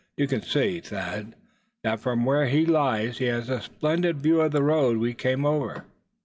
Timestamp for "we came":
4.97-5.45